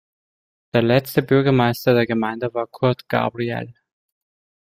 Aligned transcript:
Der 0.73 0.81
letzte 0.81 1.21
Bürgermeister 1.21 1.93
der 1.93 2.07
Gemeinde 2.07 2.51
war 2.55 2.65
Kurt 2.65 3.07
Gabriel. 3.07 3.75